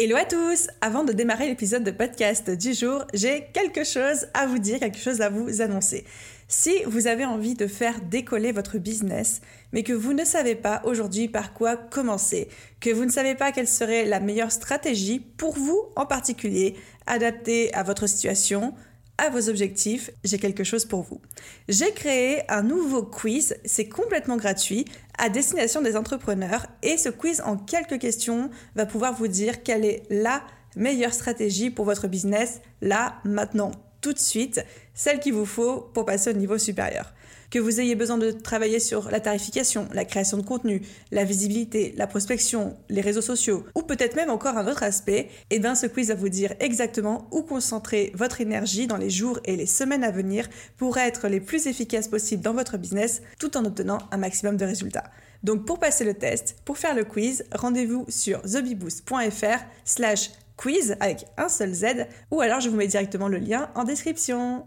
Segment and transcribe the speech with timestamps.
[0.00, 4.46] Hello à tous Avant de démarrer l'épisode de podcast du jour, j'ai quelque chose à
[4.46, 6.04] vous dire, quelque chose à vous annoncer.
[6.46, 9.40] Si vous avez envie de faire décoller votre business,
[9.72, 12.46] mais que vous ne savez pas aujourd'hui par quoi commencer,
[12.78, 16.76] que vous ne savez pas quelle serait la meilleure stratégie pour vous en particulier,
[17.08, 18.74] adaptée à votre situation,
[19.18, 21.20] à vos objectifs, j'ai quelque chose pour vous.
[21.68, 24.84] J'ai créé un nouveau quiz, c'est complètement gratuit,
[25.18, 29.84] à destination des entrepreneurs et ce quiz en quelques questions va pouvoir vous dire quelle
[29.84, 30.42] est la
[30.76, 36.04] meilleure stratégie pour votre business là, maintenant, tout de suite, celle qu'il vous faut pour
[36.04, 37.12] passer au niveau supérieur
[37.50, 41.94] que vous ayez besoin de travailler sur la tarification, la création de contenu, la visibilité,
[41.96, 45.74] la prospection, les réseaux sociaux, ou peut-être même encore un autre aspect, et eh bien
[45.74, 49.66] ce quiz va vous dire exactement où concentrer votre énergie dans les jours et les
[49.66, 53.98] semaines à venir pour être les plus efficaces possibles dans votre business tout en obtenant
[54.10, 55.10] un maximum de résultats.
[55.42, 61.26] Donc pour passer le test, pour faire le quiz, rendez-vous sur thebiboost.fr slash quiz avec
[61.36, 61.84] un seul Z
[62.30, 64.66] ou alors je vous mets directement le lien en description.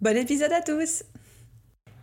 [0.00, 1.04] Bon épisode à tous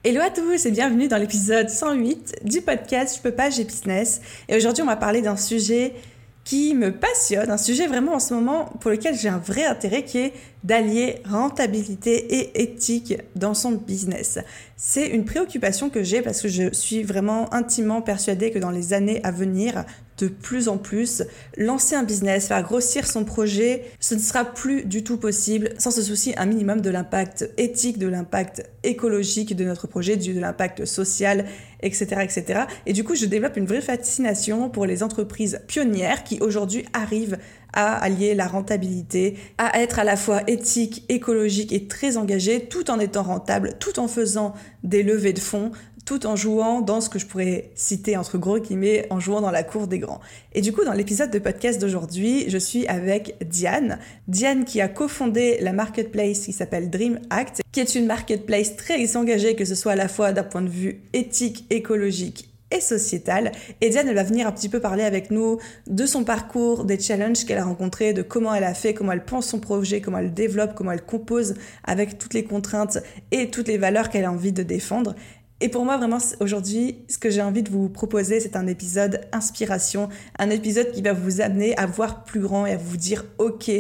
[0.04, 4.22] Hello à tous et bienvenue dans l'épisode 108 du podcast Je peux pas, j'ai business.
[4.48, 5.96] Et aujourd'hui, on va parler d'un sujet
[6.44, 10.04] qui me passionne, un sujet vraiment en ce moment pour lequel j'ai un vrai intérêt
[10.04, 14.38] qui est d'allier rentabilité et éthique dans son business.
[14.78, 18.94] C'est une préoccupation que j'ai parce que je suis vraiment intimement persuadée que dans les
[18.94, 19.84] années à venir,
[20.18, 21.24] de plus en plus,
[21.58, 25.92] lancer un business, faire grossir son projet, ce ne sera plus du tout possible sans
[25.92, 30.86] se soucier un minimum de l'impact éthique, de l'impact écologique de notre projet, de l'impact
[30.86, 31.46] social,
[31.82, 32.62] etc., etc.
[32.86, 37.38] Et du coup, je développe une vraie fascination pour les entreprises pionnières qui aujourd'hui arrivent
[37.74, 42.90] à allier la rentabilité, à être à la fois éthique, écologique et très engagé, tout
[42.90, 44.54] en étant rentable, tout en faisant
[44.84, 45.72] des levées de fonds,
[46.08, 49.52] tout en jouant dans ce que je pourrais citer entre gros guillemets, en jouant dans
[49.52, 50.22] la cour des grands.
[50.54, 54.00] Et du coup, dans l'épisode de podcast d'aujourd'hui, je suis avec Diane.
[54.30, 59.18] Diane qui a cofondé la marketplace qui s'appelle Dream Act, qui est une marketplace très
[59.18, 63.52] engagée, que ce soit à la fois d'un point de vue éthique, écologique et sociétale.
[63.82, 65.58] Et Diane, elle va venir un petit peu parler avec nous
[65.88, 69.24] de son parcours, des challenges qu'elle a rencontrés, de comment elle a fait, comment elle
[69.24, 73.00] pense son projet, comment elle développe, comment elle compose avec toutes les contraintes
[73.32, 75.16] et toutes les valeurs qu'elle a envie de défendre.
[75.60, 79.22] Et pour moi, vraiment, aujourd'hui, ce que j'ai envie de vous proposer, c'est un épisode
[79.32, 80.08] inspiration,
[80.38, 83.72] un épisode qui va vous amener à voir plus grand et à vous dire, OK,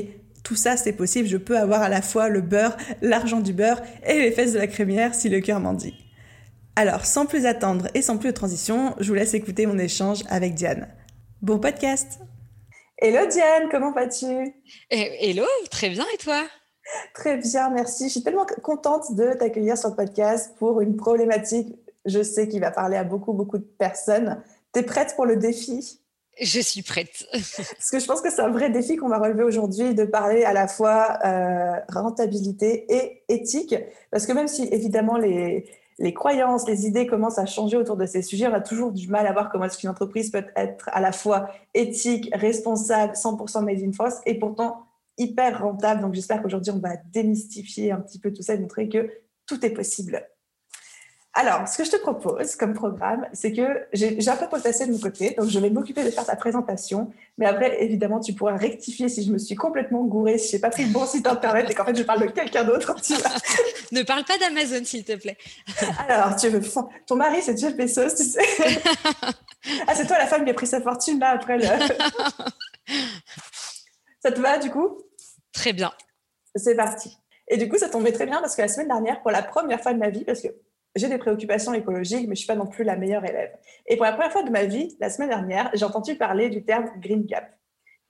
[0.43, 3.81] tout ça, c'est possible, je peux avoir à la fois le beurre, l'argent du beurre
[4.07, 5.93] et les fesses de la crémière si le cœur m'en dit.
[6.75, 10.23] Alors, sans plus attendre et sans plus de transition, je vous laisse écouter mon échange
[10.29, 10.87] avec Diane.
[11.41, 12.19] Bon podcast
[12.99, 14.25] Hello Diane, comment vas-tu?
[14.89, 16.43] Eh, Hello, très bien et toi?
[17.13, 18.05] Très bien, merci.
[18.05, 21.75] Je suis tellement contente de t'accueillir sur le podcast pour une problématique,
[22.05, 24.41] je sais, qui va parler à beaucoup, beaucoup de personnes.
[24.73, 25.99] Tu es prête pour le défi?
[26.39, 27.25] Je suis prête.
[27.31, 30.43] Parce que je pense que c'est un vrai défi qu'on va relever aujourd'hui, de parler
[30.43, 33.75] à la fois euh, rentabilité et éthique.
[34.11, 35.65] Parce que même si, évidemment, les,
[35.99, 39.07] les croyances, les idées commencent à changer autour de ces sujets, on a toujours du
[39.07, 43.63] mal à voir comment est-ce qu'une entreprise peut être à la fois éthique, responsable, 100%
[43.63, 44.86] made in France, et pourtant
[45.17, 46.01] hyper rentable.
[46.01, 49.09] Donc j'espère qu'aujourd'hui, on va démystifier un petit peu tout ça et montrer que
[49.45, 50.28] tout est possible.
[51.39, 54.91] Alors, ce que je te propose comme programme, c'est que j'ai un peu potassé de
[54.91, 57.11] mon côté, donc je vais m'occuper de faire ta présentation.
[57.38, 60.61] Mais après, évidemment, tu pourras rectifier si je me suis complètement gourée, si je n'ai
[60.61, 62.96] pas pris le bon site internet et qu'en fait, je parle de quelqu'un d'autre.
[63.91, 65.37] ne parle pas d'Amazon, s'il te plaît.
[66.09, 66.61] Alors, tu veux,
[67.05, 68.41] ton mari, c'est Jeff Bezos, tu sais.
[69.87, 71.66] ah, c'est toi la femme qui a pris sa fortune là après le.
[74.23, 75.03] ça te va du coup?
[75.57, 75.91] Très bien.
[76.55, 77.17] C'est parti.
[77.47, 79.81] Et du coup, ça tombait très bien parce que la semaine dernière, pour la première
[79.81, 80.49] fois de ma vie, parce que
[80.95, 83.51] j'ai des préoccupations écologiques, mais je ne suis pas non plus la meilleure élève.
[83.87, 86.63] Et pour la première fois de ma vie, la semaine dernière, j'ai entendu parler du
[86.63, 87.57] terme Green Gap,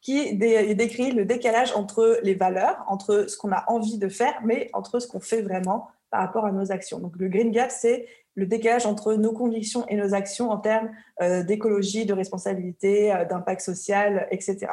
[0.01, 4.69] qui décrit le décalage entre les valeurs, entre ce qu'on a envie de faire, mais
[4.73, 6.99] entre ce qu'on fait vraiment par rapport à nos actions.
[6.99, 10.91] Donc le Green Gap, c'est le décalage entre nos convictions et nos actions en termes
[11.21, 14.67] euh, d'écologie, de responsabilité, euh, d'impact social, etc.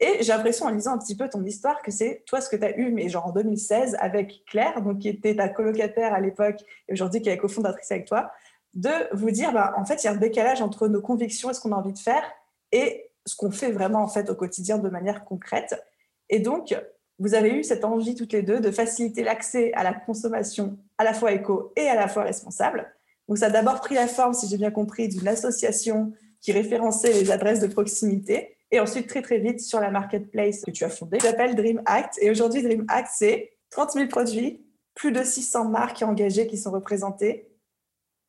[0.00, 2.56] Et j'ai l'impression en lisant un petit peu ton histoire que c'est toi ce que
[2.56, 6.20] tu as eu, mais genre en 2016 avec Claire, donc qui était ta colocataire à
[6.20, 8.30] l'époque et aujourd'hui qui est cofondatrice avec toi,
[8.74, 11.54] de vous dire, bah, en fait, il y a un décalage entre nos convictions et
[11.54, 12.24] ce qu'on a envie de faire
[12.72, 15.80] et ce qu'on fait vraiment en fait au quotidien de manière concrète.
[16.28, 16.76] Et donc,
[17.18, 21.04] vous avez eu cette envie toutes les deux de faciliter l'accès à la consommation à
[21.04, 22.92] la fois éco et à la fois responsable.
[23.28, 27.12] Donc, ça a d'abord pris la forme, si j'ai bien compris, d'une association qui référençait
[27.12, 28.53] les adresses de proximité.
[28.70, 31.82] Et ensuite, très, très vite, sur la marketplace que tu as fondée, qui s'appelle Dream
[31.86, 32.18] Act.
[32.20, 34.64] Et aujourd'hui, Dream Act, c'est 30 000 produits,
[34.94, 37.48] plus de 600 marques engagées qui sont représentées.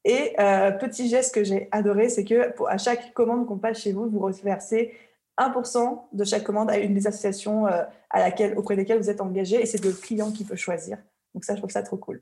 [0.04, 3.92] Et euh, petit geste que j'ai adoré, c'est que à chaque commande qu'on passe chez
[3.92, 4.94] vous, vous reversez
[5.40, 9.22] 1% de chaque commande à une des associations euh, à laquelle, auprès desquelles vous êtes
[9.22, 9.62] engagé.
[9.62, 10.98] Et c'est le client qui peut choisir.
[11.34, 12.22] Donc ça, je trouve ça trop cool.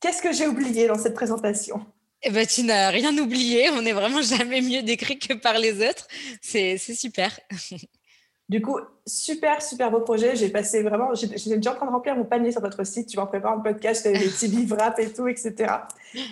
[0.00, 1.84] Qu'est-ce que j'ai oublié dans cette présentation?
[2.22, 3.70] Eh ben, tu n'as rien oublié.
[3.70, 6.06] On n'est vraiment jamais mieux décrit que par les autres.
[6.40, 7.38] C'est super.
[8.48, 10.34] Du coup, super, super beau projet.
[10.34, 13.06] J'ai passé vraiment, j'étais déjà en train de remplir mon panier sur votre site.
[13.06, 15.70] Tu vas en préparer un podcast, des petits livres rap et tout, etc.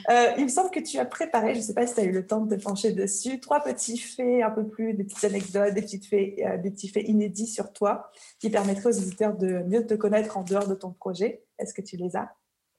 [0.08, 2.04] Euh, il me semble que tu as préparé, je ne sais pas si tu as
[2.04, 5.24] eu le temps de te pencher dessus, trois petits faits, un peu plus, des petites
[5.24, 9.62] anecdotes, des, faits, euh, des petits faits inédits sur toi qui permettraient aux éditeurs de
[9.68, 11.42] mieux te connaître en dehors de ton projet.
[11.58, 12.30] Est-ce que tu les as?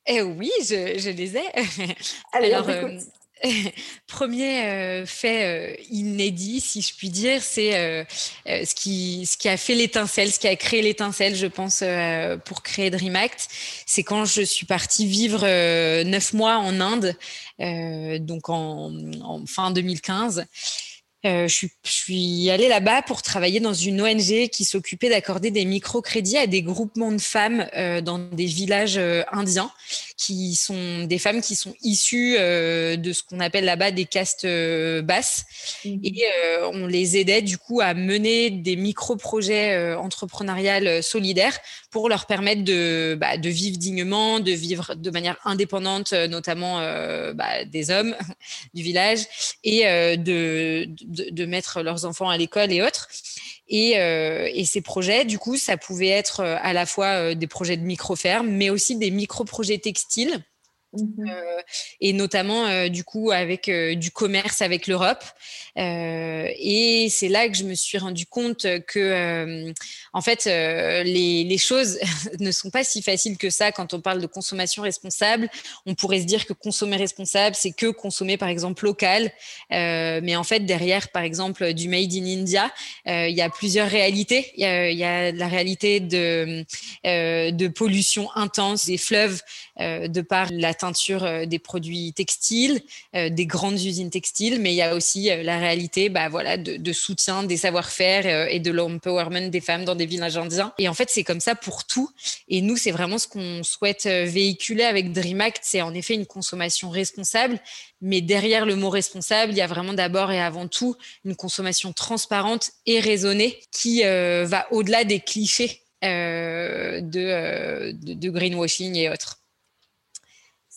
[0.08, 1.44] Eh oui, je, les ai.
[2.34, 3.00] Allez, Alors, euh,
[4.08, 8.06] premier euh, fait euh, inédit, si je puis dire, c'est
[8.46, 11.84] ce, qui, ce qui a fait l'étincelle, ce qui a créé l'étincelle, je pense,
[12.46, 13.50] pour créer Dream Act.
[13.86, 15.42] C'est quand je suis partie vivre
[16.04, 17.16] neuf mois en Inde,
[18.22, 20.46] donc en, en fin 2015.
[21.26, 26.38] Euh, je, suis, allée là-bas pour travailler dans une ONG qui s'occupait d'accorder des microcrédits
[26.38, 29.72] à des groupements de femmes euh, dans des villages euh, indiens,
[30.18, 34.48] qui sont des femmes qui sont issues de ce qu'on appelle là-bas des castes
[35.04, 35.46] basses.
[35.86, 35.98] Mmh.
[36.04, 36.26] Et
[36.74, 41.58] on les aidait du coup à mener des micro-projets entrepreneuriales solidaires
[41.92, 46.80] pour leur permettre de, bah, de vivre dignement, de vivre de manière indépendante, notamment
[47.34, 48.16] bah, des hommes
[48.74, 49.20] du village,
[49.64, 49.84] et
[50.18, 53.08] de de, mettre leurs enfants à l'école et autres.
[53.70, 57.48] Et, euh, ces projets, du coup, ça pouvait être euh, à la fois euh, des
[57.48, 60.44] projets de micro-ferme, mais aussi des micro-projets textiles
[60.98, 61.62] Mmh euh,
[62.00, 65.24] et notamment euh, du coup avec euh, du commerce avec l'Europe.
[65.76, 69.74] et c'est là que je me suis rendu compte que
[70.14, 72.00] en fait les, les, choses
[72.40, 75.50] ne sont pas si faciles que ça quand on parle de consommation responsable.
[75.86, 79.32] On pourrait se dire que consommer responsable, c'est que consommer par exemple local,
[79.70, 82.72] mais en fait derrière par exemple du made in India,
[83.06, 84.52] il y a plusieurs réalités.
[84.56, 86.66] Il y y a la réalité de
[87.04, 89.42] de pollution intense des fleuves
[89.80, 90.74] de par la
[91.10, 92.82] euh, des produits textiles,
[93.16, 96.58] euh, des grandes usines textiles, mais il y a aussi euh, la réalité bah, voilà,
[96.58, 100.74] de, soutien des savoir-faire et de l'empowerment des femmes dans des villages indiens.
[100.78, 102.10] Et en fait, c'est comme ça pour tout.
[102.48, 106.26] Et nous, c'est vraiment ce qu'on souhaite véhiculer avec Dream Act, c'est en effet une
[106.26, 107.60] consommation responsable,
[108.02, 110.96] mais derrière le mot responsable, il y a vraiment d'abord et avant tout
[111.26, 119.40] une consommation transparente et raisonnée qui va au-delà des clichés de, greenwashing et autres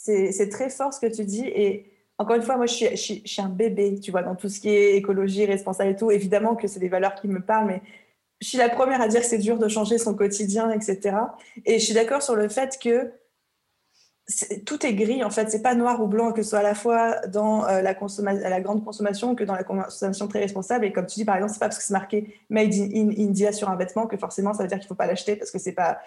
[0.03, 1.47] c'est très fort ce que tu dis.
[1.47, 4.69] Et encore une fois, moi, je suis, un bébé, tu vois, dans tout ce qui
[4.69, 6.11] est écologie, responsable et tout.
[6.11, 7.83] Évidemment que c'est des valeurs qui me parlent, mais
[8.41, 11.17] je suis la première à dire que c'est dur de changer son quotidien, etc.
[11.67, 13.13] Et je suis d'accord sur le fait que
[14.65, 15.51] tout est gris, en fait.
[15.51, 18.85] C'est pas noir ou blanc, que ce soit à la fois dans euh, la, grande
[18.85, 20.85] consommation que dans la consommation très responsable.
[20.85, 23.53] Et comme tu dis, par exemple, c'est pas parce que c'est marqué Made in, India
[23.53, 25.73] sur un vêtement que forcément ça veut dire qu'il faut pas l'acheter parce que c'est
[25.73, 26.01] pas,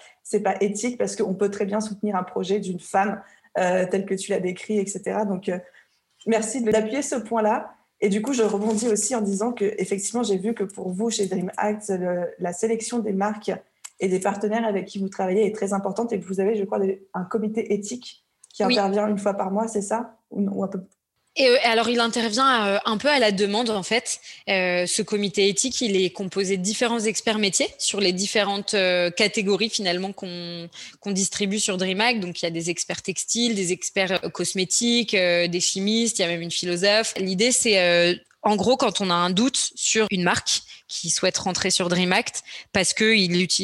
[0.43, 3.21] pas éthique, parce qu'on peut très bien soutenir un projet d'une femme
[3.57, 5.21] euh, tel que tu l'as décrit, etc.
[5.27, 5.59] Donc, euh,
[6.27, 7.73] merci d'appuyer ce point-là.
[8.01, 11.09] Et du coup, je rebondis aussi en disant que effectivement, j'ai vu que pour vous,
[11.09, 11.93] chez Dream Act,
[12.39, 13.51] la sélection des marques
[14.01, 16.65] et des partenaires avec qui vous travaillez est très importante et que vous avez, je
[16.65, 16.79] crois,
[17.13, 20.17] un comité éthique qui intervient une fois par mois, c'est ça?
[20.31, 20.81] Ou, un peu
[21.35, 24.19] et euh, alors, il intervient euh, un peu à la demande, en fait.
[24.49, 28.75] Euh, ce comité éthique, il est composé de différents experts métiers sur les différentes
[29.15, 30.69] catégories, finalement, qu'on
[31.11, 32.19] distribue sur DreamHack.
[32.19, 36.27] Donc, il y a des experts textiles, des experts cosmétiques, des chimistes, il y a
[36.27, 37.13] même une philosophe.
[37.17, 40.63] L'idée, c'est en gros, quand on a un doute sur une marque
[40.93, 43.13] qui souhaite rentrer sur DreamAct parce que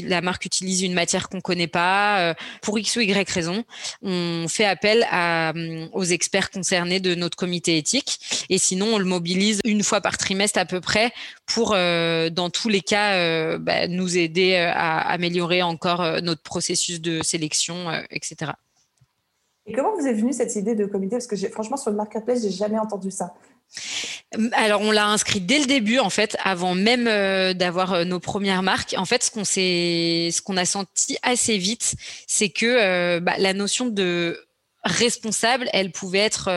[0.08, 3.64] la marque utilise une matière qu'on connaît pas, euh, pour X ou Y raison,
[4.02, 8.20] on fait appel euh, aux experts concernés de notre comité éthique.
[8.50, 11.12] Et sinon, on le mobilise une fois par trimestre à peu près
[11.46, 17.22] pour, euh, dans tous les cas, bah, nous aider à améliorer encore notre processus de
[17.22, 18.52] sélection, etc.
[19.68, 21.18] Et comment vous est venue cette idée de comité?
[21.18, 23.36] Parce que franchement, sur le marketplace, j'ai jamais entendu ça.
[24.54, 28.20] Alors, on l'a inscrit dès le début, en fait, avant même euh, d'avoir euh, nos
[28.20, 28.94] premières marques.
[28.98, 31.96] En fait, ce qu'on ce qu'on a senti assez vite,
[32.28, 34.40] c'est que euh, bah, la notion de
[34.84, 36.50] responsable, elle pouvait être,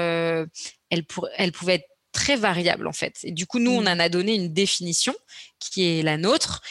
[0.90, 3.16] elle, pour, elle pouvait être très variable en fait.
[3.24, 3.88] Et du coup, nous, on mmh.
[3.88, 5.14] en a donné une définition
[5.58, 6.62] qui est la nôtre.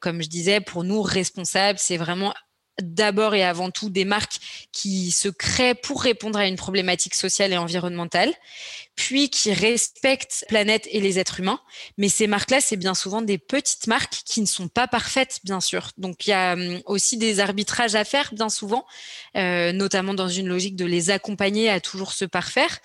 [0.00, 2.34] comme je disais, pour nous, responsable, c'est vraiment
[2.82, 4.38] d'abord et avant tout des marques
[4.72, 8.32] qui se créent pour répondre à une problématique sociale et environnementale,
[8.96, 11.60] puis qui respectent la planète et les êtres humains.
[11.98, 15.60] Mais ces marques-là, c'est bien souvent des petites marques qui ne sont pas parfaites, bien
[15.60, 15.90] sûr.
[15.98, 18.86] Donc il y a hum, aussi des arbitrages à faire, bien souvent,
[19.36, 22.78] euh, notamment dans une logique de les accompagner à toujours se parfaire.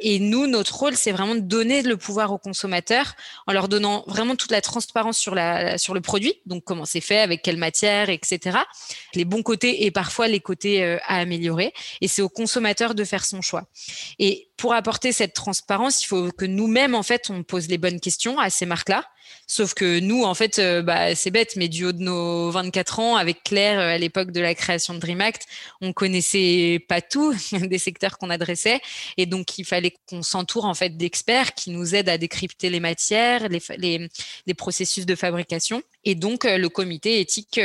[0.00, 3.14] Et nous, notre rôle, c'est vraiment de donner le pouvoir aux consommateurs
[3.46, 7.02] en leur donnant vraiment toute la transparence sur, la, sur le produit, donc comment c'est
[7.02, 8.58] fait, avec quelle matière, etc.
[9.14, 11.74] Les bons côtés et parfois les côtés euh, à améliorer.
[12.00, 13.68] Et c'est au consommateur de faire son choix.
[14.18, 18.00] Et pour apporter cette transparence, il faut que nous-mêmes, en fait, on pose les bonnes
[18.00, 19.04] questions à ces marques-là.
[19.46, 22.98] Sauf que nous, en fait, euh, bah, c'est bête, mais du haut de nos 24
[22.98, 25.46] ans, avec Claire, euh, à l'époque de la création de Dream Act,
[25.80, 28.80] on connaissait pas tout des secteurs qu'on adressait.
[29.16, 32.80] Et donc, il fallait qu'on s'entoure, en fait, d'experts qui nous aident à décrypter les
[32.80, 34.08] matières, les,
[34.46, 35.82] les, processus de fabrication.
[36.04, 37.60] Et donc, euh, le comité éthique,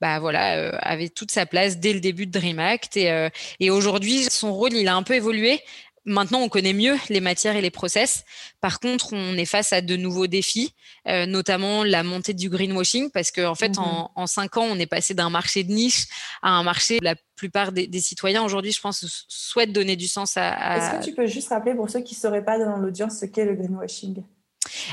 [0.00, 2.96] bah, voilà, avait toute sa place dès le début de Dream Act.
[2.96, 5.60] Et aujourd'hui, son rôle, il a un peu évolué
[6.08, 8.24] Maintenant, on connaît mieux les matières et les process.
[8.60, 10.74] Par contre, on est face à de nouveaux défis,
[11.06, 14.78] euh, notamment la montée du greenwashing, parce qu'en en fait, mmh en, cinq ans, on
[14.78, 16.06] est passé d'un marché de niche
[16.42, 16.98] à un marché.
[17.02, 20.48] La plupart des, citoyens aujourd'hui, je pense, souhaitent donner du sens à.
[20.48, 20.76] à...
[20.78, 23.26] Est-ce que tu peux juste rappeler pour ceux qui ne sauraient pas dans l'audience ce
[23.26, 24.22] qu'est le greenwashing?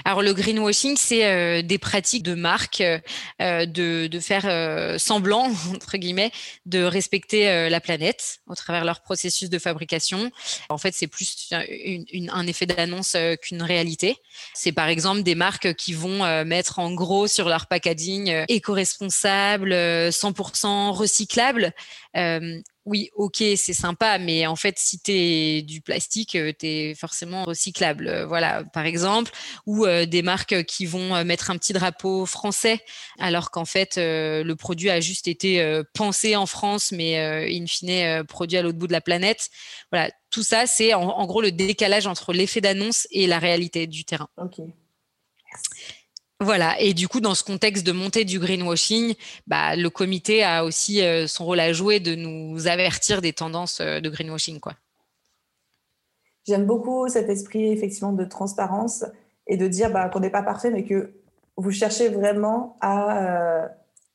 [0.03, 5.98] Alors le greenwashing, c'est euh, des pratiques de marque euh, de, faire euh, semblant entre
[5.98, 6.32] guillemets
[6.65, 10.32] de respecter la planète au travers leur processus de fabrication.
[10.70, 14.17] En fait, c'est plus un effet d'annonce qu'une réalité.
[14.53, 20.91] C'est par exemple des marques qui vont mettre en gros sur leur packaging éco-responsable, 100%
[20.91, 21.74] recyclable
[22.86, 26.95] oui, ok, c'est sympa, mais en fait, si tu es du plastique, euh, tu es
[26.95, 28.07] forcément recyclable.
[28.07, 29.31] Euh, voilà, par exemple,
[29.65, 32.79] ou euh, des marques qui vont mettre un petit drapeau français,
[33.17, 38.57] alors qu'en fait, le produit a juste été pensé en France, mais in fine produit
[38.57, 39.50] à l'autre bout de la planète.
[39.91, 44.05] Voilà, tout ça, c'est en, gros le décalage entre l'effet d'annonce et la réalité du
[44.05, 44.29] terrain.
[44.38, 44.60] Ok.
[46.42, 49.15] Voilà, et du coup, dans ce contexte de montée du greenwashing,
[49.48, 53.80] bah, le comité a aussi euh, son rôle à jouer de nous avertir des tendances
[53.80, 54.60] euh, de greenwashing.
[56.46, 59.06] J'aime beaucoup cet esprit effectivement de transparence
[59.48, 61.13] et de dire bah, qu'on n'est pas parfait, mais que
[61.56, 63.68] vous cherchez vraiment à, euh,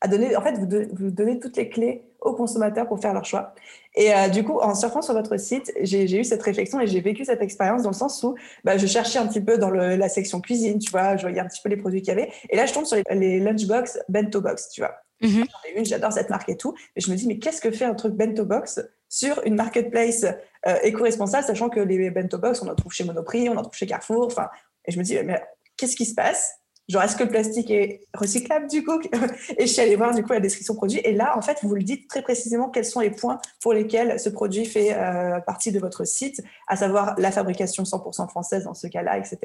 [0.08, 3.54] donner, en fait, vous, vous donnez toutes les clés aux consommateurs pour faire leur choix.
[3.94, 7.00] Et euh, du coup, en surfant sur votre site, j'ai eu cette réflexion et j'ai
[7.00, 8.34] vécu cette expérience dans le sens où
[8.64, 11.40] bah, je cherchais un petit peu dans le, la section cuisine, tu vois, je voyais
[11.40, 12.30] un petit peu les produits qu'il y avait.
[12.50, 14.94] Et là, je tombe sur les, lunchbox bento box, tu vois.
[15.20, 15.42] Mm
[15.76, 16.74] une, j'adore cette marque et tout.
[16.96, 20.24] Et je me dis, mais qu'est-ce que fait un truc bento box sur une marketplace
[20.66, 23.74] euh, éco-responsable, sachant que les bento box, on en trouve chez Monoprix, on en trouve
[23.74, 24.26] chez Carrefour.
[24.26, 24.48] Enfin,
[24.84, 25.40] et je me dis, mais
[25.76, 26.59] qu'est-ce qui se passe?
[26.90, 29.00] Genre est-ce que le plastique est recyclable du coup?
[29.58, 31.74] Et je suis allée voir du coup la description produit et là en fait vous
[31.74, 35.72] le dites très précisément quels sont les points pour lesquels ce produit fait euh, partie
[35.72, 39.38] de votre site, à savoir la fabrication 100% française dans ce cas-là, etc.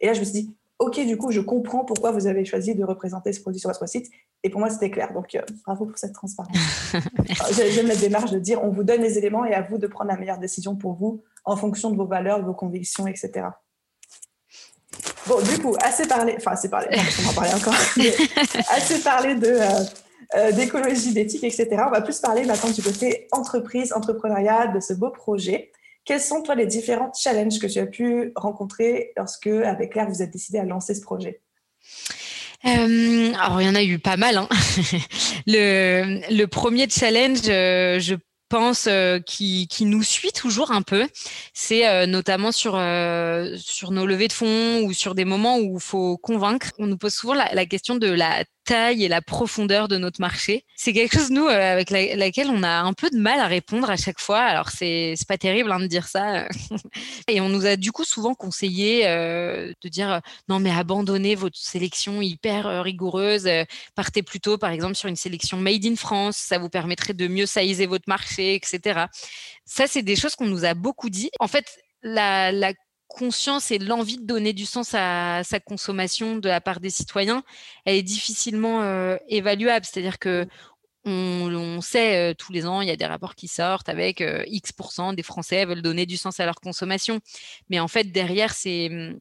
[0.00, 2.74] Et là je me suis dit ok du coup je comprends pourquoi vous avez choisi
[2.74, 4.10] de représenter ce produit sur votre site
[4.42, 6.56] et pour moi c'était clair donc euh, bravo pour cette transparence.
[7.70, 10.10] J'aime la démarche de dire on vous donne les éléments et à vous de prendre
[10.10, 13.46] la meilleure décision pour vous en fonction de vos valeurs, de vos convictions, etc.
[15.26, 17.74] Bon, du coup, assez parlé, enfin, assez parlé, on va en parler encore,
[18.70, 19.84] assez parlé de, euh,
[20.34, 21.68] euh, d'écologie, d'éthique, etc.
[21.86, 25.70] On va plus parler maintenant du côté entreprise, entrepreneuriat, de ce beau projet.
[26.04, 30.22] Quels sont, toi, les différents challenges que tu as pu rencontrer lorsque, avec Claire, vous
[30.22, 31.40] êtes décidé à lancer ce projet?
[32.64, 34.36] Euh, alors, il y en a eu pas mal.
[34.36, 34.48] Hein.
[35.46, 38.16] le, le, premier challenge, je
[38.52, 41.08] pense, euh, qui, qui, nous suit toujours un peu,
[41.54, 45.78] c'est euh, notamment sur, euh, sur nos levées de fonds ou sur des moments où
[45.78, 46.70] il faut convaincre.
[46.78, 50.20] On nous pose souvent la, la question de la taille et la profondeur de notre
[50.20, 50.64] marché.
[50.76, 53.90] C'est quelque chose, nous, euh, avec laquelle on a un peu de mal à répondre
[53.90, 54.40] à chaque fois.
[54.40, 56.46] Alors, c'est pas terrible hein, de dire ça.
[57.28, 61.58] et on nous a du coup souvent conseillé euh, de dire non, mais abandonnez votre
[61.58, 63.48] sélection hyper euh, rigoureuse.
[63.94, 66.36] partez plutôt, par exemple, sur une sélection made in France.
[66.36, 69.06] Ça vous permettrait de mieux saisir votre marché, etc.
[69.64, 71.30] Ça, c'est des choses qu'on nous a beaucoup dit.
[71.40, 72.72] En fait, la
[73.12, 77.42] conscience et l'envie de donner du sens à sa consommation de la part des citoyens,
[77.84, 79.84] elle est difficilement euh, évaluable.
[79.84, 80.46] C'est-à-dire que
[81.04, 84.44] on, sait euh, tous les ans, il y a des rapports qui sortent avec euh,
[84.46, 87.20] X% des Français veulent donner du sens à leur consommation.
[87.70, 89.18] Mais en fait, derrière, c'est hum,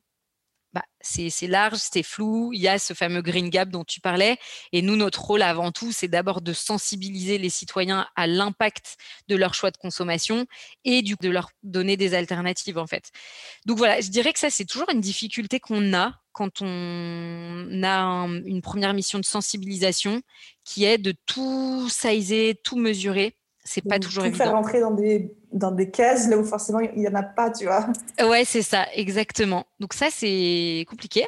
[0.74, 2.52] bah, c'est large, c'est flou.
[2.54, 4.38] Il y a ce fameux green gap dont tu parlais.
[4.72, 8.98] Et nous, notre rôle avant tout, c'est d'abord de sensibiliser les citoyens à l'impact
[9.28, 10.46] de leur choix de consommation
[10.86, 13.12] et du, de leur donner des alternatives, en fait.
[13.66, 18.28] Donc voilà, je dirais que ça, c'est toujours une difficulté qu'on a quand on a
[18.46, 20.22] une première mission de sensibilisation
[20.64, 23.36] qui est de tout sizer, tout mesurer.
[23.64, 27.00] C'est pas toujours tout faire rentrer dans des, dans des cases là où forcément il
[27.00, 27.88] n'y en a pas, tu vois.
[28.20, 29.68] Ouais, c'est ça, exactement.
[29.80, 31.26] Donc ça, c'est compliqué.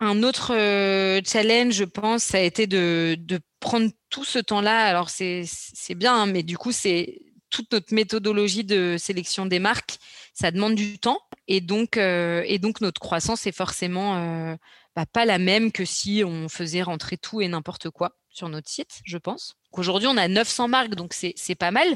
[0.00, 4.86] Un autre euh, challenge, je pense, ça a été de, de prendre tout ce temps-là.
[4.86, 5.46] Alors, c'est
[5.94, 7.20] bien, hein, mais du coup, c'est
[7.50, 9.98] toute notre méthodologie de sélection des marques,
[10.32, 11.20] ça demande du temps.
[11.46, 14.56] Et donc, euh, et donc notre croissance est forcément euh,
[14.96, 18.68] bah, pas la même que si on faisait rentrer tout et n'importe quoi sur notre
[18.68, 19.56] site, je pense.
[19.78, 21.88] Aujourd'hui, on a 900 marques, donc c'est pas mal.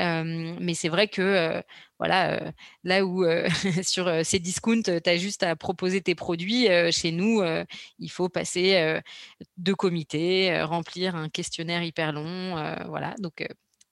[0.00, 1.62] Euh, mais c'est vrai que
[1.98, 2.52] voilà,
[2.84, 3.24] là où
[3.82, 7.42] sur ces discounts, tu as juste à proposer tes produits, chez nous,
[7.98, 9.00] il faut passer
[9.56, 12.56] deux comités, remplir un questionnaire hyper long.
[12.88, 13.46] voilà, donc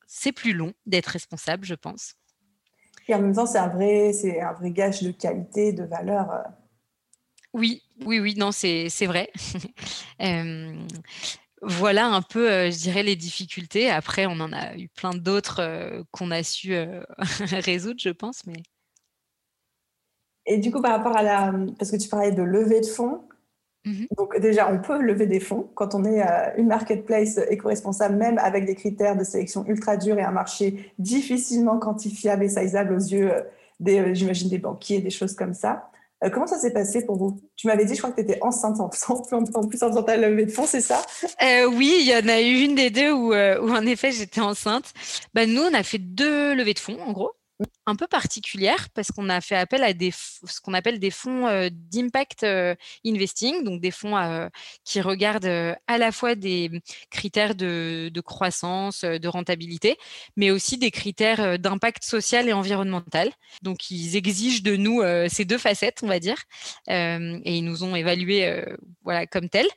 [0.07, 2.15] c'est plus long d'être responsable, je pense.
[3.11, 6.31] Et en même temps, c'est un vrai, c'est un vrai gage de qualité, de valeur.
[6.31, 6.43] Euh.
[7.53, 9.33] Oui, oui, oui, non, c'est vrai.
[11.63, 13.91] voilà un peu, euh, je dirais, les difficultés.
[13.91, 16.75] Après, on en a eu plein d'autres euh, qu'on a su
[17.53, 18.47] résoudre, je pense.
[18.47, 18.63] Mais...
[20.47, 21.53] Et du coup, par rapport à la...
[21.79, 23.23] Parce que tu parlais de levée de fonds,
[23.87, 24.07] Mhm.
[24.17, 28.39] Donc déjà, on peut lever des fonds quand on est euh, une marketplace éco-responsable, même
[28.39, 32.99] avec des critères de sélection ultra durs et un marché difficilement quantifiable et sizeable aux
[32.99, 33.41] yeux euh,
[33.81, 35.91] des, euh, j'imagine, des banquiers, des choses comme ça.
[36.29, 37.41] Comment ça s'est passé pour vous?
[37.57, 40.17] Tu m'avais dit, je crois que tu étais enceinte en, en, plus en faisant ta
[40.17, 41.03] levée de fonds, c'est ça?
[41.73, 44.93] Oui, il y en a eu une des deux où, où en effet j'étais enceinte.
[45.35, 47.33] Bah, nous, on a fait deux levées de fonds, en gros
[47.87, 52.47] un peu particulière parce qu'on a fait appel à ce qu'on appelle des fonds d'impact
[53.05, 54.49] investing, donc des fonds
[54.85, 56.71] qui regardent à la fois des
[57.11, 59.97] critères de, croissance, de rentabilité,
[60.37, 63.31] mais aussi des critères d'impact social et environnemental.
[63.63, 66.39] Donc ils exigent de nous ces deux facettes, on va dire,
[66.89, 68.65] et ils nous ont évalués
[69.03, 69.69] voilà, comme tels.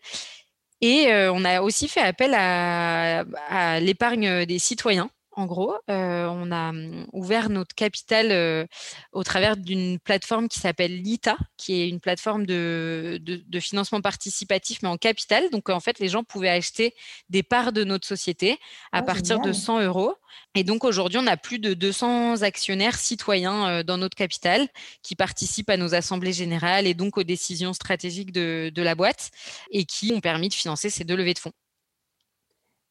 [0.81, 6.71] Et on a aussi fait appel à l'épargne des citoyens en gros, euh, on a
[6.71, 8.65] mmh, ouvert notre capital euh,
[9.11, 13.19] au travers d'une plateforme qui s'appelle Lita, qui est une plateforme de,
[13.59, 15.49] financement participatif, mais en capital.
[15.49, 16.93] Donc, en fait, les gens pouvaient acheter
[17.29, 18.53] des parts de notre société
[18.91, 20.13] à ah, partir de 100 euros.
[20.55, 24.67] Et donc, aujourd'hui, on a plus de 200 actionnaires citoyens euh, dans notre capital
[25.01, 29.31] qui participent à nos assemblées générales et donc aux décisions stratégiques de la boîte
[29.71, 31.53] et qui ont permis de financer ces deux levées de fonds.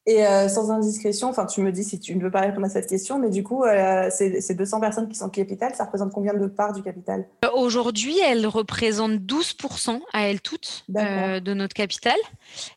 [0.05, 2.69] Et euh, sans indiscrétion, enfin, tu me dis si tu ne veux pas répondre à
[2.69, 6.33] cette question, mais du coup, euh, ces, 200 personnes qui sont capital, ça représente combien
[6.33, 7.25] de parts du capital?
[7.45, 12.17] Euh, Aujourd'hui, elles représentent 12% à elles toutes de notre capital.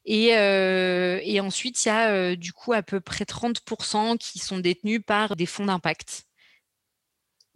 [0.05, 5.01] Et, et ensuite, il y a du coup à peu près 30% qui sont détenus
[5.05, 6.26] par des fonds d'impact.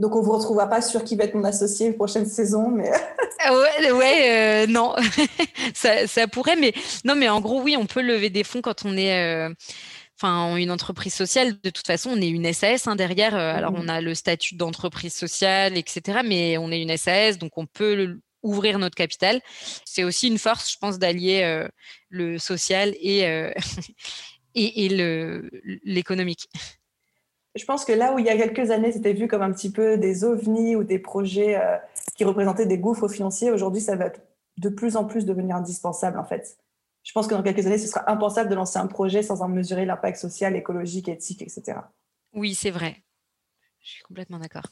[0.01, 2.91] Donc, on ne vous retrouvera pas sur qui va être mon associé prochaine saison, mais.
[3.43, 4.95] Ah ouais, euh, non,
[5.75, 6.75] ça, pourrait, mais
[7.07, 9.17] non, mais en gros, oui, on peut lever des fonds quand on est.
[9.17, 9.49] Euh,
[10.19, 13.35] enfin, une entreprise sociale, de toute façon, on est une SAS hein, derrière.
[13.35, 13.91] Euh, alors, on mmh.
[13.91, 16.21] a le statut d'entreprise sociale, etc.
[16.23, 19.41] Mais on est une SAS, donc on peut ouvrir notre capital.
[19.87, 21.67] C'est aussi une force, je pense, d'allier
[22.11, 23.21] le social et,
[24.55, 25.43] et, et
[25.85, 26.47] l'économique.
[27.57, 29.71] Je pense que là où il y a quelques années, c'était vu comme un petit
[29.71, 31.77] peu des ovnis ou des projets euh,
[32.15, 34.11] qui représentaient des gouffres financiers, aujourd'hui, ça va
[34.59, 36.59] de plus en plus devenir indispensable, en fait.
[37.03, 39.49] Je pense que dans quelques années, ce sera impensable de lancer un projet sans en
[39.49, 41.79] mesurer l'impact social, écologique, éthique, etc.
[42.35, 43.03] Oui, c'est vrai.
[43.81, 44.67] Je suis complètement d'accord.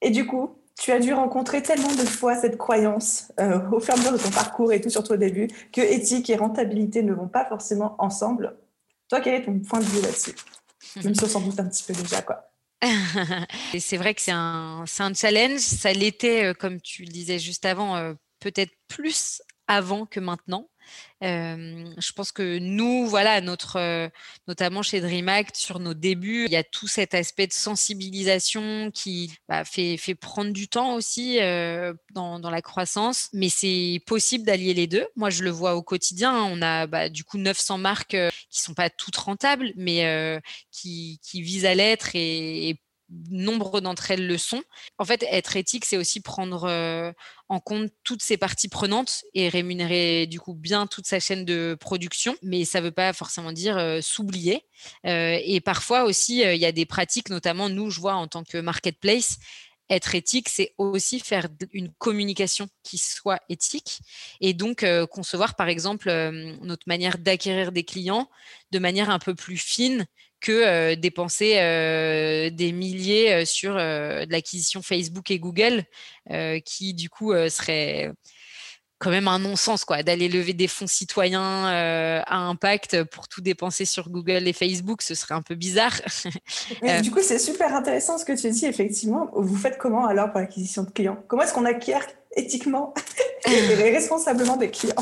[0.00, 3.94] Et du coup, tu as dû rencontrer tellement de fois cette croyance euh, au fur
[3.94, 7.02] et à mesure de ton parcours et tout, surtout au début, que éthique et rentabilité
[7.02, 8.56] ne vont pas forcément ensemble.
[9.08, 10.34] Toi, quel est ton point de vue là-dessus?
[10.96, 12.50] Je me sens doute un petit peu déjà, quoi.
[13.78, 15.60] c'est vrai que c'est un, un, challenge.
[15.60, 20.68] Ça l'était, euh, comme tu le disais juste avant, euh, peut-être plus avant que maintenant
[21.22, 24.10] je pense que nous, voilà, notre,
[24.46, 29.32] notamment chez DreamAct, sur nos débuts, il y a tout cet aspect de sensibilisation qui
[29.48, 31.38] bah, fait, prendre du temps aussi
[32.14, 35.06] dans, la croissance, mais c'est possible d'allier les deux.
[35.16, 36.42] Moi, je le vois au quotidien.
[36.44, 38.16] On a bah, du coup 900 marques
[38.50, 42.80] qui sont pas toutes rentables, mais qui, visent à l'être et, et
[43.30, 44.62] nombre d'entre elles le sont.
[44.98, 47.14] En fait, être éthique, c'est aussi prendre
[47.54, 51.76] en compte toutes ces parties prenantes et rémunérer du coup bien toute sa chaîne de
[51.78, 54.66] production, mais ça ne veut pas forcément dire euh, s'oublier.
[55.06, 58.44] Euh, et parfois aussi, il y a des pratiques, notamment nous, je vois en tant
[58.44, 59.38] que marketplace,
[59.90, 64.00] être éthique, c'est aussi faire une communication qui soit éthique
[64.40, 66.08] et donc concevoir, par exemple,
[66.62, 68.30] notre manière d'acquérir des clients
[68.70, 70.06] de manière un peu plus fine
[70.44, 75.84] que euh, dépenser euh, des milliers euh, sur l'acquisition Facebook et Google,
[76.64, 78.12] qui du coup serait
[78.98, 81.66] quand même un non-sens quoi d'aller lever des fonds citoyens
[82.26, 85.02] à impact pour tout dépenser sur Google et Facebook.
[85.02, 85.94] Ce serait un peu bizarre.
[86.82, 89.30] Euh, du coup c'est super intéressant ce que tu dis effectivement.
[89.34, 91.22] Vous faites comment alors pour l'acquisition de clients?
[91.28, 92.94] Comment est-ce qu'on acquiert éthiquement
[93.46, 94.94] et responsablement des clients?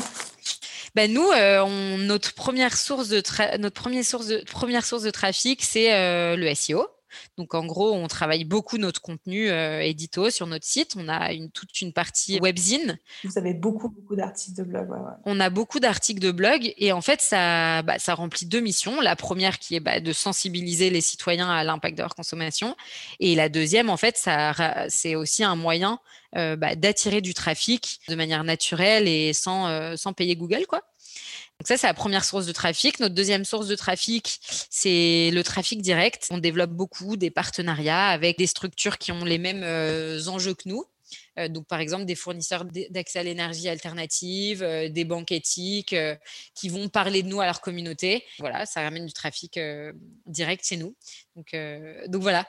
[0.95, 3.21] Ben nous, on, notre première source de
[3.57, 6.87] notre première source de première source de trafic, c'est le SEO.
[7.37, 10.95] Donc en gros, on travaille beaucoup notre contenu euh, édito sur notre site.
[10.97, 12.97] On a une, toute une partie webzine.
[13.23, 14.87] Vous avez beaucoup, beaucoup d'articles de blog.
[15.25, 19.01] On a beaucoup d'articles de blog et en fait, ça, bah, ça remplit deux missions.
[19.01, 22.75] La première qui est bah, de sensibiliser les citoyens à l'impact de leur consommation.
[23.19, 24.21] Et la deuxième, en fait,
[24.89, 25.99] c'est aussi un moyen
[26.35, 30.81] euh, bah, d'attirer du trafic de manière naturelle et sans, euh, sans payer Google, quoi.
[31.63, 32.99] Donc ça, c'est la première source de trafic.
[32.99, 36.27] Notre deuxième source de trafic, c'est le trafic direct.
[36.29, 40.67] On développe beaucoup des partenariats avec des structures qui ont les mêmes euh, enjeux que
[40.67, 40.83] nous.
[41.39, 45.95] Euh, donc, par exemple, des fournisseurs d'accès à l'énergie alternative, euh, des banques éthiques
[46.53, 48.25] qui vont parler de nous à leur communauté.
[48.39, 49.57] Voilà, ça ramène du trafic
[50.25, 50.97] direct chez nous.
[51.37, 51.55] Donc,
[52.07, 52.45] donc voilà.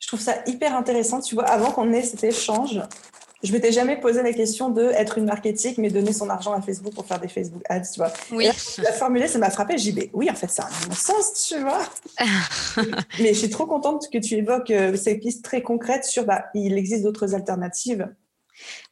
[0.00, 1.20] Je trouve ça hyper intéressant.
[1.20, 2.80] Tu vois, avant qu'on ait cet échange,
[3.44, 6.62] je m'étais jamais posé la question de être une marketing, mais donner son argent à
[6.62, 8.12] Facebook pour faire des Facebook ads, tu vois.
[8.32, 8.48] Oui.
[8.78, 9.76] la formulée, ça m'a frappé.
[9.76, 11.82] J'ai dit, oui, en fait, ça a un bon sens, tu vois.
[13.20, 16.46] mais je suis trop contente que tu évoques euh, ces pistes très concrètes sur, bah,
[16.54, 18.08] il existe d'autres alternatives.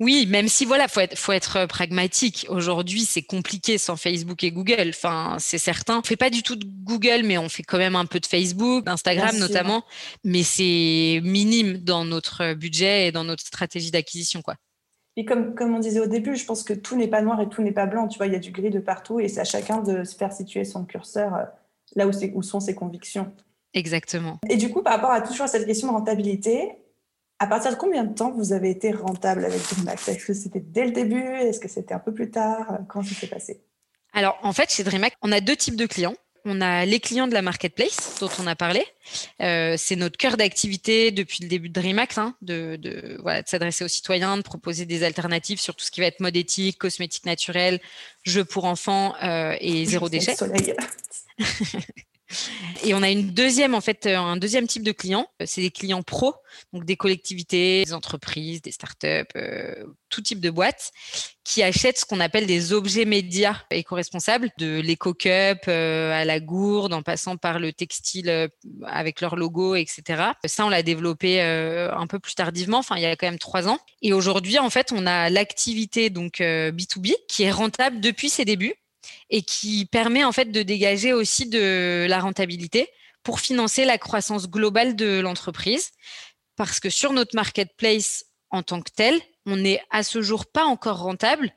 [0.01, 2.47] Oui, même si voilà, faut être, faut être pragmatique.
[2.49, 4.91] Aujourd'hui, c'est compliqué sans Facebook et Google.
[4.91, 6.01] Enfin, c'est certain.
[6.01, 8.27] On fait pas du tout de Google, mais on fait quand même un peu de
[8.27, 9.85] Facebook, d'Instagram notamment.
[10.25, 14.57] Mais c'est minime dans notre budget et dans notre stratégie d'acquisition, quoi.
[15.17, 17.49] Et comme, comme on disait au début, je pense que tout n'est pas noir et
[17.49, 18.09] tout n'est pas blanc.
[18.09, 20.17] Tu vois, il y a du gris de partout et c'est à chacun de se
[20.17, 21.45] faire situer son curseur euh,
[21.95, 23.33] là où, où sont ses convictions.
[23.75, 24.39] Exactement.
[24.49, 26.73] Et du coup, par rapport à toujours cette question de rentabilité,
[27.43, 30.61] à partir de combien de temps vous avez été rentable avec DreamAct Est-ce que c'était
[30.61, 31.25] dès le début?
[31.25, 32.79] Est-ce que c'était un peu plus tard?
[32.89, 33.61] Comment ça s'est passé?
[34.13, 36.15] Alors, en fait, chez DreamAct, on a deux types de clients.
[36.45, 38.85] On a les clients de la marketplace dont on a parlé.
[39.41, 43.49] Euh, c'est notre cœur d'activité depuis le début de DreamAct, hein, de, de, voilà, de
[43.49, 46.79] s'adresser aux citoyens, de proposer des alternatives sur tout ce qui va être mode éthique,
[46.79, 47.81] cosmétique naturelle,
[48.23, 50.37] jeux pour enfants euh, et zéro déchet.
[52.85, 55.27] Et on a une deuxième, en fait, euh, un deuxième type de clients.
[55.41, 56.35] Euh, c'est des clients pros,
[56.73, 60.91] donc des collectivités, des entreprises, des startups, euh, tout type de boîtes
[61.45, 67.03] qui achètent ce qu'on appelle des objets médias éco-responsables, de l'éco-cup à la gourde, en
[67.03, 68.49] passant par le textile
[68.85, 70.23] avec leur logo, etc.
[70.45, 73.67] Ça, on l'a développé un peu plus tardivement, enfin, il y a quand même trois
[73.67, 73.81] ans.
[74.03, 78.77] Et aujourd'hui, en fait, on a l'activité donc B2B qui est rentable depuis ses débuts
[79.31, 82.89] et qui permet en fait de dégager aussi de la rentabilité
[83.23, 85.91] pour financer la croissance globale de l'entreprise.
[86.57, 90.65] Parce que sur notre marketplace en tant que tel, on n'est à ce jour pas
[90.65, 91.53] encore rentable.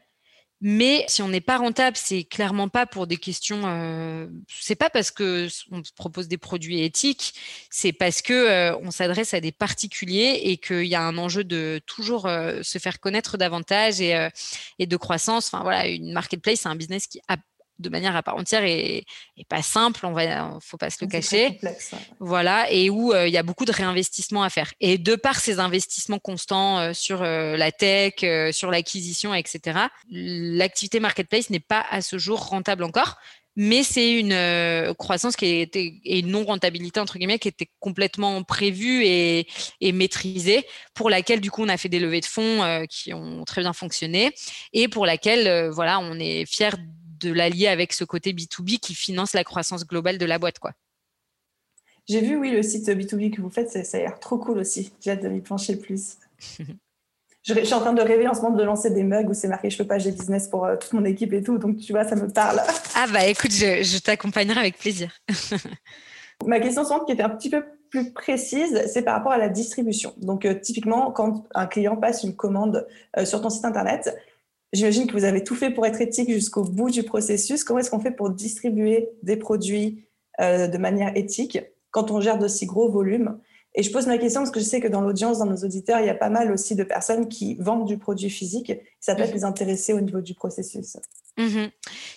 [0.62, 3.62] Mais si on n'est pas rentable, c'est clairement pas pour des questions.
[3.66, 7.34] Euh, c'est pas parce que on propose des produits éthiques,
[7.70, 11.44] c'est parce que euh, on s'adresse à des particuliers et qu'il y a un enjeu
[11.44, 14.30] de toujours euh, se faire connaître davantage et,
[14.80, 15.48] de croissance.
[15.48, 17.38] Enfin voilà, une marketplace, c'est un business qui a
[17.80, 19.06] de manière à part entière et,
[19.50, 21.60] pas simple, on va, faut pas se le cacher.
[22.20, 24.74] Voilà, et où euh, il y a beaucoup de réinvestissements à faire.
[24.80, 28.14] Et de par ces investissements constants euh, sur euh, la tech,
[28.54, 33.18] sur l'acquisition, etc., l'activité marketplace n'est pas à ce jour rentable encore.
[33.58, 38.44] Mais c'est une croissance qui était et une non rentabilité entre guillemets qui était complètement
[38.44, 39.48] prévue et,
[39.80, 43.46] et, maîtrisée, pour laquelle du coup on a fait des levées de fonds qui ont
[43.46, 44.36] très bien fonctionné
[44.74, 46.76] et pour laquelle voilà on est fier
[47.20, 50.60] de l'allier avec ce côté B2B qui finance la croissance globale de la boîte.
[50.60, 50.72] quoi.
[52.08, 54.94] J'ai vu, oui, le site B2B que vous faites, ça, a l'air trop cool aussi.
[55.02, 56.18] J'ai hâte de m'y pencher plus.
[57.44, 59.48] je, suis en train de rêver en ce moment de lancer des mugs où c'est
[59.48, 61.58] marqué je peux pas, j'ai business pour euh, toute mon équipe et tout.
[61.58, 62.62] Donc, tu vois, ça me parle.
[62.96, 65.12] ah, bah écoute, je, t'accompagnerai avec plaisir.
[66.46, 69.50] Ma question suivante, qui était un petit peu plus précise, c'est par rapport à la
[69.50, 70.14] distribution.
[70.18, 72.86] Donc, euh, typiquement, quand un client passe une commande
[73.18, 74.16] euh, sur ton site internet,
[74.76, 77.64] J'imagine que vous avez tout fait pour être éthique jusqu'au bout du processus.
[77.64, 80.06] Comment est-ce qu'on fait pour distribuer des produits
[80.42, 81.60] euh, de manière éthique
[81.92, 83.40] quand on gère d'aussi gros volumes?
[83.74, 86.02] Et je pose ma question parce que je sais que dans l'audience, dans nos auditeurs,
[86.02, 88.74] il y a pas mal aussi de personnes qui vendent du produit physique.
[89.00, 90.98] Ça peut être les intéresser au niveau du processus.
[91.38, 91.66] Mmh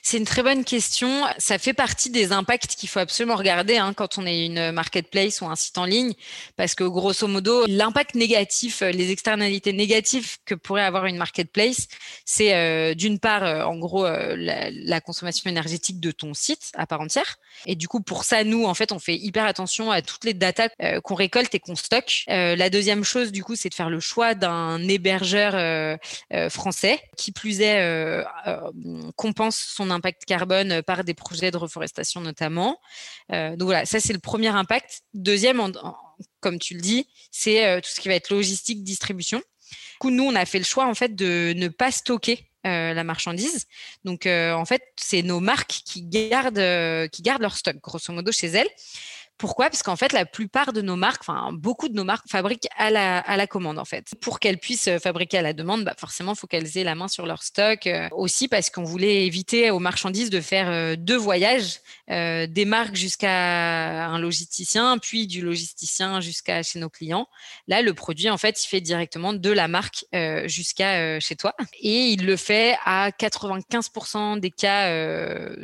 [0.03, 1.25] c'est une très bonne question.
[1.37, 5.43] Ça fait partie des impacts qu'il faut absolument regarder hein, quand on est une marketplace
[5.43, 6.15] ou un site en ligne,
[6.57, 11.89] parce que grosso modo, l'impact négatif, les externalités négatives que pourrait avoir une marketplace,
[12.25, 16.87] c'est euh, d'une part, euh, en gros, euh, la, consommation énergétique de ton site à
[16.87, 17.37] part entière.
[17.67, 20.35] Et du coup, pour ça, nous, en fait, on fait hyper attention à toutes les
[20.35, 20.69] datas
[21.03, 22.25] qu'on récolte et qu'on stocke.
[22.29, 25.99] la deuxième chose, du coup, c'est de faire le choix d'un hébergeur
[26.51, 28.23] français, qui plus est
[29.17, 32.79] compense son impact carbone par des projets de reforestation notamment.
[33.33, 35.03] Euh, donc voilà, ça c'est le premier impact.
[35.15, 35.61] Deuxième,
[36.41, 39.39] comme tu le dis, c'est euh, tout ce qui va être logistique, distribution.
[39.39, 42.95] Du coup, nous, on a fait le choix en fait de ne pas stocker euh,
[42.95, 43.67] la marchandise.
[44.05, 48.49] Donc, en fait, c'est nos marques qui gardent, qui gardent leur stock, grosso modo, chez
[48.49, 48.69] elles.
[49.39, 49.71] Pourquoi?
[49.71, 52.91] Parce qu'en fait, la plupart de nos marques, enfin beaucoup de nos marques fabriquent à
[52.91, 54.15] la, commande en fait.
[54.21, 56.97] Pour qu'elles puissent euh, fabriquer à la demande, bah, forcément, il faut qu'elles aient la
[56.97, 57.87] main sur leur stock.
[57.87, 62.95] Euh, aussi parce qu'on voulait éviter aux marchandises de faire euh, deux voyages, des marques
[62.95, 67.29] jusqu'à un logisticien, puis du logisticien jusqu'à chez nos clients.
[67.67, 70.07] Là, le produit, en fait, il fait directement de la marque
[70.47, 71.55] jusqu'à chez toi.
[71.81, 74.91] Et il le fait à 95% des cas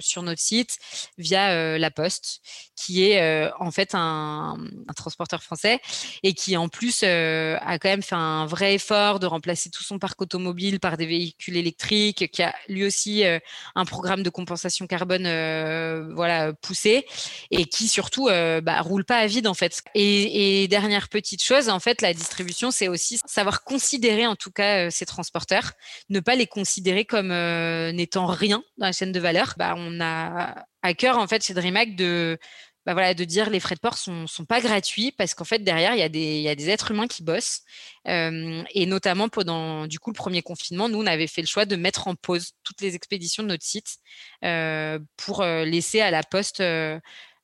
[0.00, 0.76] sur notre site
[1.16, 2.42] via la poste,
[2.76, 4.57] qui est en fait un,
[4.96, 5.81] transporteur français
[6.22, 9.83] et qui en plus euh, a quand même fait un vrai effort de remplacer tout
[9.83, 13.38] son parc automobile par des véhicules électriques, qui a lui aussi euh,
[13.74, 17.07] un programme de compensation carbone euh, voilà poussé
[17.50, 19.83] et qui surtout bah, roule pas à vide en fait.
[19.94, 24.90] Et, dernière petite chose, en fait, la distribution, c'est aussi savoir considérer en tout cas
[24.90, 25.72] ces transporteurs,
[26.09, 29.55] ne pas les considérer comme n'étant rien dans la chaîne de valeur.
[29.57, 32.38] Bah, on a à cœur en fait chez DreamHack de
[32.87, 35.61] bah voilà, de dire les frais de port sont, sont pas gratuits parce qu'en fait
[35.61, 36.03] derrière il y
[36.49, 37.62] a des, êtres humains qui bossent
[38.09, 41.64] euh, et notamment pendant du coup le premier confinement nous on avait fait le choix
[41.64, 43.97] de mettre en pause toutes les expéditions de notre site
[44.44, 46.62] euh, pour euh, laisser à la poste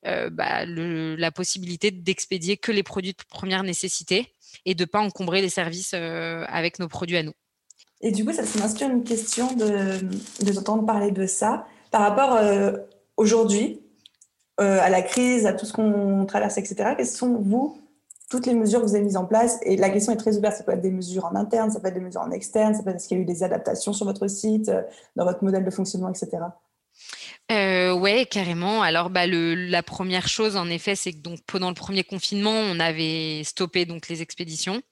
[0.02, 5.50] bah, la possibilité d'expédier que les produits de première nécessité et de pas encombrer les
[5.50, 7.34] services avec nos produits à nous.
[8.00, 10.00] Et du coup ça, m'inspire une question de,
[10.42, 12.38] de t'entendre parler de ça par rapport
[13.16, 13.80] aujourd'hui
[14.60, 16.94] euh, à la crise, à tout ce qu'on traverse, etc.
[16.96, 17.78] Quelles sont, vous,
[18.28, 19.58] toutes les mesures que vous avez mises en place?
[19.62, 20.56] Et la question est très ouverte.
[20.56, 22.82] Ça peut être des mesures en interne, ça peut être des mesures en externe, ça
[22.82, 24.82] peut être est-ce qu'il y a eu des adaptations sur votre site, euh,
[25.16, 26.38] dans votre modèle de fonctionnement, etc.
[27.50, 28.82] Euh, ouais, carrément.
[28.82, 32.78] Alors, bah, la première chose, en effet, c'est que donc pendant le premier confinement, on
[32.78, 34.82] avait stoppé donc les expéditions.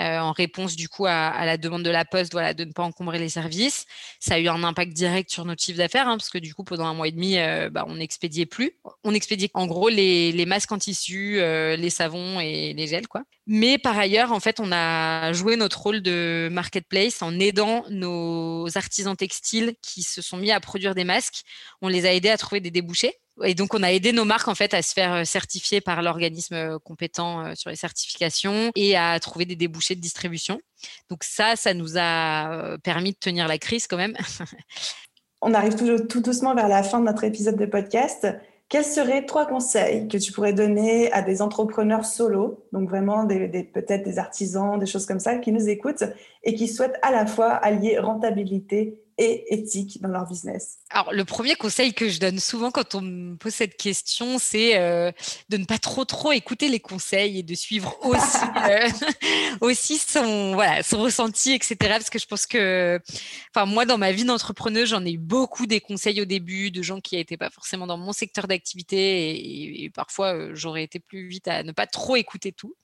[0.00, 2.82] Euh, en réponse du coup à, la demande de la Poste voilà, de ne pas
[2.82, 3.86] encombrer les services.
[4.18, 6.64] Ça a eu un impact direct sur notre chiffre d'affaires hein, parce que du coup
[6.64, 8.72] pendant un mois et demi, euh, bah, on n'expédiait plus.
[9.04, 13.06] On expédiait en gros les, les masques en tissu, euh, les savons et les gels.
[13.06, 13.22] quoi.
[13.46, 18.66] Mais par ailleurs, en fait, on a joué notre rôle de marketplace en aidant nos
[18.76, 21.42] artisans textiles qui se sont mis à produire des masques.
[21.82, 23.14] On les a aidés à trouver des débouchés.
[23.42, 26.02] Et donc, on a aidé nos marques en fait à se faire euh, certifier par
[26.02, 30.60] l'organisme euh, compétent euh, sur les certifications et à trouver des débouchés de distribution.
[31.10, 34.14] Donc ça, ça nous a permis de tenir la crise quand même.
[35.42, 38.26] on arrive tout, doucement vers la fin de notre épisode de podcast.
[38.68, 44.04] Quels seraient trois conseils que tu pourrais donner à des entrepreneurs solo, donc vraiment peut-être
[44.04, 46.04] des artisans, des choses comme ça, qui nous écoutent
[46.42, 51.24] et qui souhaitent à la fois allier rentabilité et éthique dans leur business Alors, le
[51.24, 55.12] premier conseil que je donne souvent quand on me pose cette question, c'est euh,
[55.48, 58.38] de ne pas trop trop écouter les conseils et de suivre aussi
[58.70, 58.88] euh,
[59.60, 61.76] aussi son voilà son ressenti, etc.
[61.80, 63.00] Parce que je pense que,
[63.54, 66.82] enfin moi dans ma vie d'entrepreneuse, j'en ai eu beaucoup des conseils au début de
[66.82, 70.98] gens qui n'étaient pas forcément dans mon secteur d'activité et, et, parfois euh, j'aurais été
[70.98, 72.74] plus vite à ne pas trop écouter tout.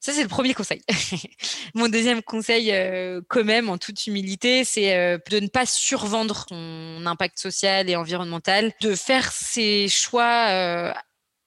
[0.00, 0.80] Ça, c'est le premier conseil.
[1.74, 6.46] Mon deuxième conseil, euh, quand même, en toute humilité, c'est euh, de ne pas survendre
[6.48, 10.92] son impact social et environnemental, de faire ses choix euh,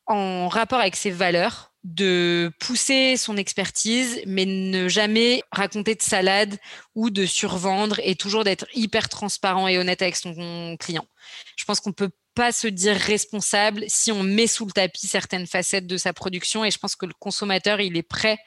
[0.05, 6.57] en rapport avec ses valeurs de pousser son expertise, mais ne jamais raconter de salade
[6.93, 11.07] ou de survendre et toujours d'être hyper transparent et honnête avec son client.
[11.55, 15.47] Je pense qu'on peut pas se dire responsable si on met sous le tapis certaines
[15.47, 16.63] facettes de sa production.
[16.65, 18.37] Et je pense que le consommateur, il est prêt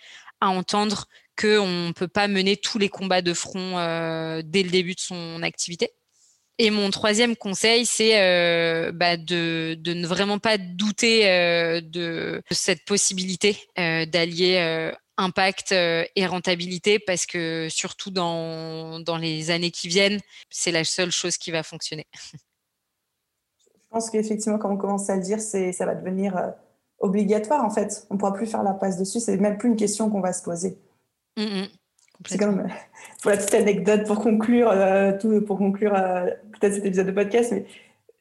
[0.40, 4.70] à entendre qu'on ne peut pas mener tous les combats de front euh, dès le
[4.70, 5.90] début de son activité.
[6.58, 12.42] Et mon troisième conseil, c'est euh, bah de, de, ne vraiment pas douter euh, de,
[12.52, 20.20] cette possibilité d'allier impact et rentabilité, parce que surtout dans, dans les années qui viennent,
[20.50, 22.06] c'est la seule chose qui va fonctionner.
[23.94, 26.48] Pense qu'effectivement, comme on commence à le dire, ça va devenir euh,
[26.98, 28.08] obligatoire en fait.
[28.10, 29.20] On ne pourra plus faire la passe dessus.
[29.20, 30.76] C'est même plus une question qu'on va se poser.
[31.36, 31.66] Mmh
[32.26, 32.66] C'est comme
[33.22, 34.74] pour la petite anecdote pour conclure
[35.20, 37.66] tout pour conclure peut-être cet épisode de podcast, mais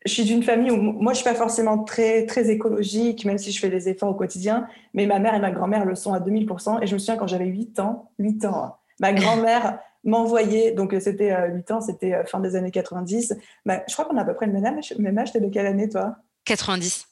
[0.06, 3.52] je suis d'une famille où moi je suis pas forcément très très écologique, même si
[3.52, 6.20] je fais des efforts au quotidien, mais ma mère et ma grand-mère le sont à
[6.20, 6.84] 2000%.
[6.84, 10.96] Et je me souviens quand j'avais 8 ans, 8 ans, hein, ma grand-mère m'envoyait, donc
[11.00, 13.36] c'était 8 ans, c'était fin des années 90.
[13.66, 14.94] Bah, je crois qu'on a à peu près le même âge.
[15.00, 16.16] Même âge, t'es de quelle année toi?
[16.46, 17.08] 90.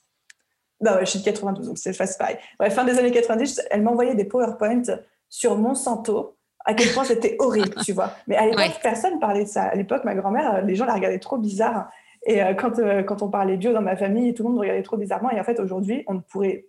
[0.82, 2.38] Non, je suis de 92, donc c'est pareil.
[2.60, 4.82] Bref, fin des années 90, elle m'envoyait des PowerPoint
[5.30, 8.14] sur Monsanto, à quel point c'était horrible, tu vois.
[8.28, 9.64] Mais à l'époque, personne parlait de ça.
[9.64, 11.90] À l'époque, ma grand-mère, les gens la regardaient trop bizarre.
[12.26, 14.84] Et euh, quand, euh, quand on parlait bio dans ma famille, tout le monde regardait
[14.84, 15.32] trop bizarrement.
[15.32, 16.66] Et en fait, aujourd'hui, on ne pourrait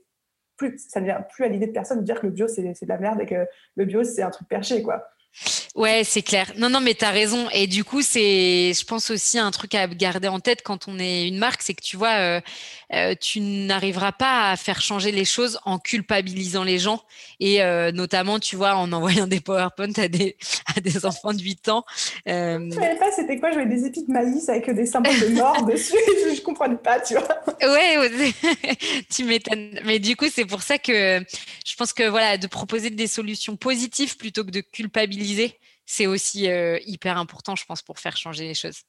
[0.56, 2.62] plus, ça ne vient plus à l'idée de personne de dire que le bio, c'est
[2.62, 5.04] de la merde et que le bio, c'est un truc perché, quoi.
[5.74, 6.52] Ouais, c'est clair.
[6.58, 7.48] Non, non, mais tu as raison.
[7.50, 10.98] Et du coup, c'est, je pense aussi un truc à garder en tête quand on
[10.98, 12.40] est une marque, c'est que tu vois, euh,
[12.94, 17.02] euh, tu n'arriveras pas à faire changer les choses en culpabilisant les gens
[17.40, 20.36] et euh, notamment, tu vois, en envoyant des PowerPoint à des,
[20.76, 21.84] à des enfants de 8 ans.
[22.26, 25.28] Je ne savais pas c'était quoi, j'avais des épis de maïs avec des symboles de
[25.28, 25.94] mort dessus.
[26.24, 27.28] je, ne comprenais pas, tu vois.
[27.62, 28.32] Ouais,
[29.10, 29.80] tu m'étonnes.
[29.84, 31.22] Mais du coup, c'est pour ça que
[31.64, 36.48] je pense que voilà, de proposer des solutions positives plutôt que de culpabiliser c'est aussi
[36.48, 38.82] euh, hyper important, je pense, pour faire changer les choses.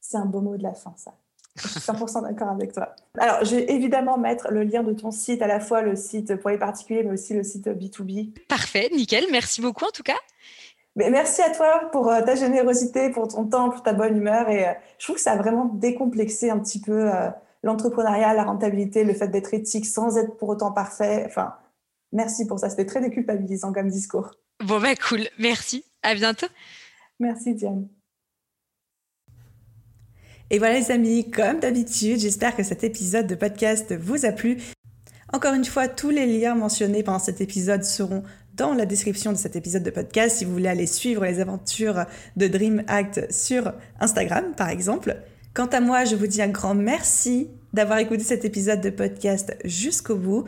[0.00, 1.18] C'est un beau mot de la fin, ça.
[1.56, 2.94] Je suis 100% d'accord avec toi.
[3.18, 6.36] Alors, je vais évidemment mettre le lien de ton site, à la fois le site
[6.36, 8.32] pour les particuliers, mais aussi le site B2B.
[8.48, 9.24] Parfait, nickel.
[9.30, 10.18] Merci beaucoup en tout cas.
[10.96, 14.48] Mais merci à toi pour euh, ta générosité, pour ton temps, pour ta bonne humeur.
[14.48, 17.10] Et euh, je trouve que ça a vraiment décomplexé un petit peu
[17.62, 21.24] l'entrepreneuriat, la rentabilité, le fait d'être éthique sans être pour autant parfait.
[21.26, 21.54] Enfin,
[22.12, 22.70] merci pour ça.
[22.70, 24.30] C'était très déculpabilisant comme discours.
[24.64, 25.28] Bon, bah cool.
[25.38, 25.84] Merci.
[26.02, 26.46] À bientôt.
[27.18, 27.88] Merci, Diane.
[30.50, 34.58] Et voilà les amis, comme d'habitude, j'espère que cet épisode de podcast vous a plu.
[35.32, 38.22] Encore une fois, tous les liens mentionnés pendant cet épisode seront
[38.54, 42.04] dans la description de cet épisode de podcast si vous voulez aller suivre les aventures
[42.36, 45.16] de Dream Act sur Instagram par exemple.
[45.52, 49.56] Quant à moi, je vous dis un grand merci d'avoir écouté cet épisode de podcast
[49.64, 50.44] jusqu'au bout.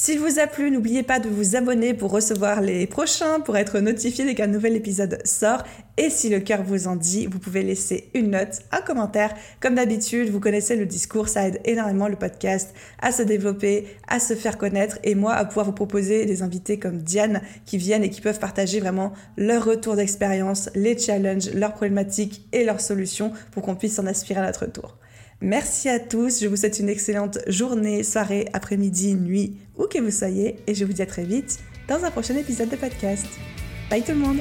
[0.00, 3.80] S'il vous a plu, n'oubliez pas de vous abonner pour recevoir les prochains, pour être
[3.80, 5.64] notifié dès qu'un nouvel épisode sort.
[5.96, 9.34] Et si le cœur vous en dit, vous pouvez laisser une note, un commentaire.
[9.58, 14.20] Comme d'habitude, vous connaissez le discours, ça aide énormément le podcast à se développer, à
[14.20, 18.04] se faire connaître et moi à pouvoir vous proposer des invités comme Diane qui viennent
[18.04, 23.32] et qui peuvent partager vraiment leur retour d'expérience, les challenges, leurs problématiques et leurs solutions
[23.50, 24.96] pour qu'on puisse s'en aspirer à notre tour.
[25.40, 30.10] Merci à tous, je vous souhaite une excellente journée, soirée, après-midi, nuit, où que vous
[30.10, 33.26] soyez, et je vous dis à très vite dans un prochain épisode de podcast.
[33.88, 34.38] Bye tout le monde